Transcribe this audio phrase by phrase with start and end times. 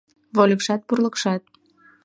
[0.35, 1.41] Вольыкшат Пурлыкшат